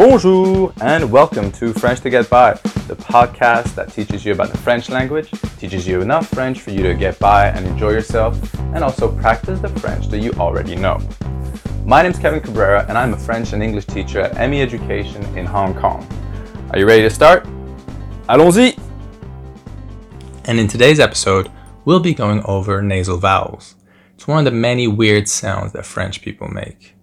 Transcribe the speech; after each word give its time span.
Bonjour 0.00 0.72
and 0.80 1.12
welcome 1.12 1.52
to 1.52 1.74
French 1.74 2.00
to 2.00 2.08
Get 2.08 2.30
By, 2.30 2.54
the 2.54 2.96
podcast 2.96 3.74
that 3.74 3.92
teaches 3.92 4.24
you 4.24 4.32
about 4.32 4.48
the 4.48 4.56
French 4.56 4.88
language, 4.88 5.30
teaches 5.58 5.86
you 5.86 6.00
enough 6.00 6.26
French 6.28 6.62
for 6.62 6.70
you 6.70 6.82
to 6.84 6.94
get 6.94 7.18
by 7.18 7.48
and 7.48 7.66
enjoy 7.66 7.90
yourself, 7.90 8.54
and 8.74 8.82
also 8.82 9.14
practice 9.14 9.60
the 9.60 9.68
French 9.68 10.06
that 10.08 10.20
you 10.20 10.32
already 10.38 10.74
know. 10.74 10.98
My 11.84 12.00
name 12.00 12.12
is 12.12 12.18
Kevin 12.18 12.40
Cabrera 12.40 12.86
and 12.88 12.96
I'm 12.96 13.12
a 13.12 13.18
French 13.18 13.52
and 13.52 13.62
English 13.62 13.84
teacher 13.84 14.20
at 14.20 14.48
ME 14.48 14.62
Education 14.62 15.22
in 15.36 15.44
Hong 15.44 15.74
Kong. 15.74 16.08
Are 16.70 16.78
you 16.78 16.86
ready 16.86 17.02
to 17.02 17.10
start? 17.10 17.44
Allons-y! 18.26 18.74
And 20.46 20.58
in 20.58 20.66
today's 20.66 20.98
episode, 20.98 21.50
we'll 21.84 22.00
be 22.00 22.14
going 22.14 22.42
over 22.44 22.80
nasal 22.80 23.18
vowels. 23.18 23.74
It's 24.14 24.26
one 24.26 24.38
of 24.38 24.46
the 24.46 24.58
many 24.58 24.88
weird 24.88 25.28
sounds 25.28 25.74
that 25.74 25.84
French 25.84 26.22
people 26.22 26.48
make. 26.48 26.94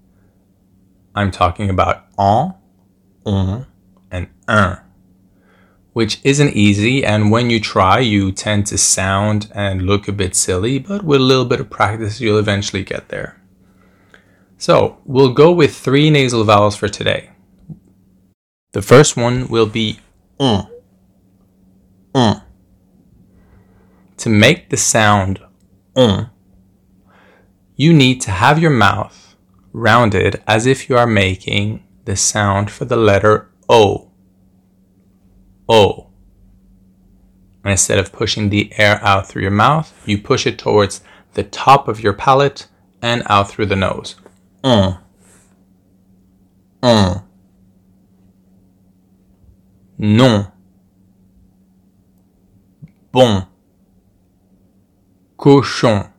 I'm 1.14 1.30
talking 1.30 1.70
about 1.70 2.08
en, 2.18 2.56
on, 3.28 3.68
and 4.10 4.28
un, 4.48 4.80
which 5.94 6.20
isn't 6.24 6.56
easy, 6.56 7.06
and 7.06 7.30
when 7.32 7.50
you 7.50 7.60
try, 7.60 8.00
you 8.00 8.32
tend 8.32 8.66
to 8.68 8.78
sound 8.78 9.52
and 9.54 9.84
look 9.84 10.08
a 10.08 10.12
bit 10.12 10.36
silly, 10.36 10.80
but 10.80 11.04
with 11.04 11.20
a 11.20 11.24
little 11.24 11.46
bit 11.46 11.60
of 11.60 11.70
practice, 11.70 12.22
you'll 12.22 12.40
eventually 12.40 12.84
get 12.84 13.10
there. 13.10 13.42
So, 14.58 14.98
we'll 15.06 15.34
go 15.34 15.52
with 15.52 15.76
three 15.76 16.10
nasal 16.10 16.44
vowels 16.44 16.76
for 16.76 16.88
today. 16.88 17.30
The 18.72 18.82
first 18.82 19.18
one 19.18 19.48
will 19.48 19.68
be 19.68 20.00
on. 20.40 20.68
On. 22.16 22.42
To 24.18 24.30
make 24.30 24.70
the 24.70 24.78
sound 24.78 25.40
on, 25.96 26.32
you 27.76 27.94
need 27.94 28.22
to 28.22 28.32
have 28.32 28.60
your 28.60 28.72
mouth 28.72 29.36
rounded 29.74 30.42
as 30.48 30.66
if 30.66 30.90
you 30.90 30.98
are 30.98 31.06
making 31.06 31.84
the 32.08 32.16
sound 32.16 32.72
for 32.72 32.86
the 32.86 32.96
letter 32.96 33.50
O. 33.68 34.10
O. 35.68 36.08
And 37.66 37.72
instead 37.72 38.00
of 38.00 38.14
pushing 38.14 38.50
the 38.50 38.72
air 38.78 39.04
out 39.04 39.28
through 39.28 39.42
your 39.42 39.52
mouth, 39.52 39.94
you 40.06 40.18
push 40.18 40.48
it 40.48 40.58
towards 40.58 41.02
the 41.34 41.44
top 41.44 41.90
of 41.90 42.00
your 42.00 42.14
palate 42.14 42.68
and 43.02 43.24
out 43.26 43.50
through 43.50 43.66
the 43.66 43.76
nose. 43.76 44.16
On. 44.64 45.00
On. 46.82 47.24
Non. 49.98 50.52
Bon. 53.12 53.48
Cochon. 55.36 56.14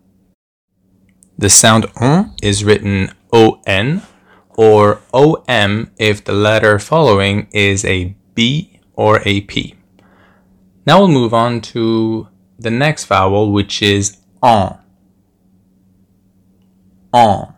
The 1.39 1.49
sound 1.49 1.87
on 1.97 2.34
is 2.43 2.62
written 2.62 3.11
on 3.33 4.03
or 4.59 5.01
om 5.12 5.89
if 5.98 6.25
the 6.25 6.33
letter 6.33 6.81
following 6.81 7.47
is 7.53 7.84
a 7.84 8.17
b 8.34 8.81
or 8.95 9.23
a 9.25 9.41
p. 9.42 9.77
Now 10.84 10.98
we'll 10.98 11.09
move 11.09 11.33
on 11.33 11.61
to 11.61 12.27
the 12.59 12.70
next 12.70 13.05
vowel, 13.05 13.53
which 13.53 13.81
is 13.81 14.17
on. 14.42 14.81
On. 17.12 17.55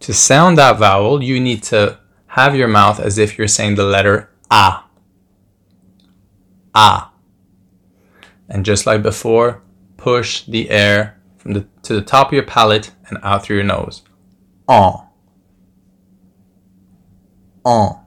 To 0.00 0.14
sound 0.14 0.56
that 0.56 0.78
vowel, 0.78 1.22
you 1.22 1.38
need 1.38 1.62
to 1.64 1.98
have 2.28 2.56
your 2.56 2.68
mouth 2.68 2.98
as 2.98 3.18
if 3.18 3.36
you're 3.36 3.46
saying 3.46 3.74
the 3.74 3.84
letter 3.84 4.30
a. 4.50 4.80
A. 6.74 7.02
And 8.48 8.64
just 8.64 8.86
like 8.86 9.02
before, 9.02 9.62
push 9.98 10.44
the 10.44 10.70
air 10.70 11.20
from 11.36 11.52
the 11.52 11.66
to 11.82 11.92
the 11.92 12.02
top 12.02 12.28
of 12.28 12.32
your 12.32 12.44
palate 12.44 12.92
and 13.08 13.18
out 13.22 13.44
through 13.44 13.56
your 13.56 13.66
nose. 13.66 14.00
En. 14.70 15.04
En. 17.64 18.00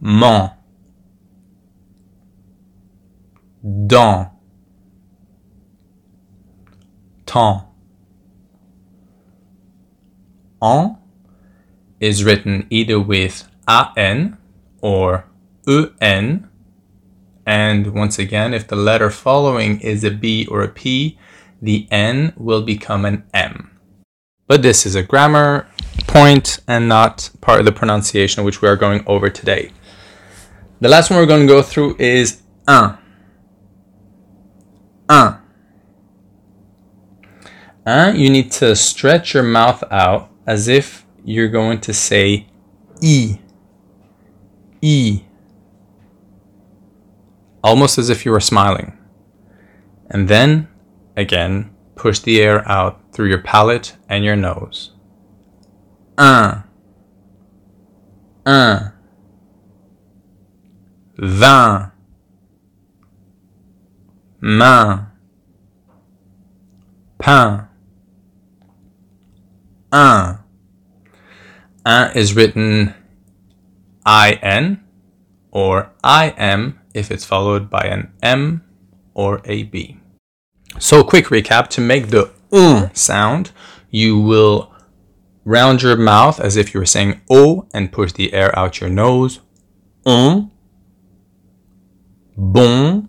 Man. 0.00 0.50
Dans. 3.86 4.28
Temps. 7.24 7.64
En 10.62 10.98
is 12.00 12.24
written 12.24 12.66
either 12.70 13.00
with 13.00 13.48
an 13.66 14.36
or 14.80 15.24
en 16.00 16.48
and 17.46 17.94
once 17.94 18.18
again, 18.18 18.52
if 18.52 18.66
the 18.66 18.76
letter 18.76 19.08
following 19.08 19.80
is 19.80 20.02
a 20.02 20.10
B 20.10 20.46
or 20.50 20.62
a 20.62 20.68
P, 20.68 21.16
the 21.62 21.86
N 21.92 22.32
will 22.36 22.62
become 22.62 23.04
an 23.04 23.24
M. 23.32 23.70
But 24.48 24.62
this 24.62 24.84
is 24.84 24.96
a 24.96 25.02
grammar 25.04 25.68
point 26.16 26.60
and 26.66 26.88
not 26.88 27.30
part 27.40 27.60
of 27.60 27.66
the 27.66 27.72
pronunciation 27.72 28.42
which 28.42 28.62
we 28.62 28.68
are 28.68 28.76
going 28.76 29.04
over 29.06 29.28
today. 29.28 29.70
The 30.80 30.88
last 30.88 31.10
one 31.10 31.18
we're 31.18 31.26
going 31.26 31.46
to 31.46 31.52
go 31.52 31.62
through 31.62 31.96
is 31.98 32.42
un. 32.66 32.96
Un. 35.08 35.40
Un, 37.84 38.16
you 38.16 38.30
need 38.30 38.50
to 38.52 38.74
stretch 38.74 39.34
your 39.34 39.42
mouth 39.42 39.84
out 39.90 40.30
as 40.46 40.68
if 40.68 41.04
you're 41.24 41.48
going 41.48 41.80
to 41.82 41.92
say 41.92 42.46
E. 43.02 43.38
E 44.80 45.22
almost 47.62 47.98
as 47.98 48.08
if 48.08 48.24
you 48.24 48.30
were 48.30 48.40
smiling. 48.40 48.96
And 50.08 50.28
then, 50.28 50.68
again, 51.16 51.74
push 51.96 52.20
the 52.20 52.40
air 52.40 52.66
out 52.68 53.12
through 53.12 53.28
your 53.28 53.42
palate 53.42 53.96
and 54.08 54.24
your 54.24 54.36
nose. 54.36 54.95
Un. 56.18 56.64
Un. 58.46 58.92
Vingt. 61.18 61.92
Main. 64.40 65.06
Pain. 67.18 67.68
Un. 69.92 70.38
Un 71.84 72.10
is 72.14 72.34
written 72.34 72.94
I-N 74.06 74.82
or 75.50 75.90
I-M 76.02 76.80
if 76.94 77.10
it's 77.10 77.24
followed 77.24 77.68
by 77.68 77.82
an 77.82 78.12
M 78.22 78.62
or 79.12 79.42
a 79.44 79.64
B. 79.64 79.98
So, 80.78 81.04
quick 81.04 81.26
recap 81.26 81.68
to 81.68 81.80
make 81.80 82.08
the 82.08 82.30
um 82.52 82.90
sound, 82.94 83.50
you 83.90 84.18
will 84.18 84.72
round 85.46 85.80
your 85.80 85.96
mouth 85.96 86.38
as 86.38 86.56
if 86.56 86.74
you 86.74 86.80
were 86.80 86.84
saying 86.84 87.22
O 87.30 87.66
and 87.72 87.90
push 87.90 88.12
the 88.12 88.34
air 88.34 88.56
out 88.58 88.82
your 88.82 88.90
nose. 88.90 89.40
Un, 90.04 90.50
bon, 92.36 93.08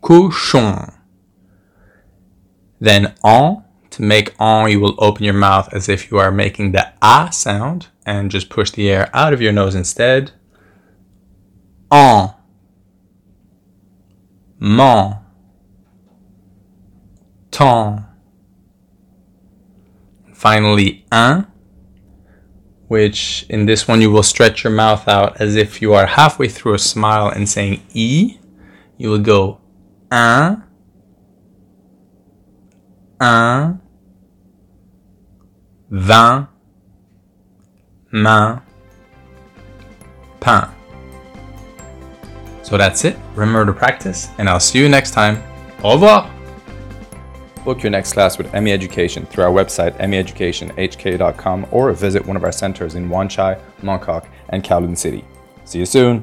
cochon. 0.00 0.92
Then 2.78 3.14
on. 3.24 3.64
to 3.90 4.02
make 4.02 4.34
on, 4.38 4.70
you 4.70 4.78
will 4.78 4.94
open 4.98 5.24
your 5.24 5.34
mouth 5.34 5.72
as 5.72 5.88
if 5.88 6.10
you 6.10 6.18
are 6.18 6.30
making 6.30 6.72
the 6.72 6.92
a 7.00 7.32
sound 7.32 7.88
and 8.04 8.30
just 8.30 8.50
push 8.50 8.70
the 8.70 8.90
air 8.90 9.08
out 9.14 9.32
of 9.32 9.40
your 9.40 9.52
nose 9.52 9.74
instead 9.74 10.32
en, 11.90 12.34
man, 14.58 15.18
temps. 17.50 18.02
Finally, 20.36 21.02
un, 21.10 21.46
which 22.88 23.46
in 23.48 23.64
this 23.64 23.88
one 23.88 24.02
you 24.02 24.10
will 24.10 24.22
stretch 24.22 24.64
your 24.64 24.72
mouth 24.72 25.08
out 25.08 25.40
as 25.40 25.56
if 25.56 25.80
you 25.80 25.94
are 25.94 26.04
halfway 26.04 26.46
through 26.46 26.74
a 26.74 26.78
smile 26.78 27.28
and 27.28 27.48
saying 27.48 27.82
e. 27.94 28.38
You 28.98 29.08
will 29.08 29.18
go 29.18 29.60
ah, 30.12 30.62
ah, 33.18 33.24
un, 33.24 33.80
un, 33.80 33.80
vingt, 35.90 36.48
main, 38.12 38.60
pain. 40.40 40.68
So 42.62 42.76
that's 42.76 43.06
it. 43.06 43.16
Remember 43.34 43.64
to 43.64 43.72
practice, 43.72 44.28
and 44.36 44.50
I'll 44.50 44.60
see 44.60 44.80
you 44.80 44.90
next 44.90 45.12
time. 45.12 45.42
Au 45.82 45.94
revoir! 45.94 46.35
Book 47.66 47.82
your 47.82 47.90
next 47.90 48.12
class 48.12 48.38
with 48.38 48.52
ME 48.54 48.70
Education 48.70 49.26
through 49.26 49.42
our 49.42 49.50
website, 49.50 49.98
meeducationhk.com, 49.98 51.66
or 51.72 51.92
visit 51.92 52.24
one 52.24 52.36
of 52.36 52.44
our 52.44 52.52
centers 52.52 52.94
in 52.94 53.08
Wan 53.08 53.28
Chai, 53.28 53.58
Mongkok, 53.82 54.28
and 54.50 54.62
Kowloon 54.62 54.96
City. 54.96 55.24
See 55.64 55.80
you 55.80 55.84
soon! 55.84 56.22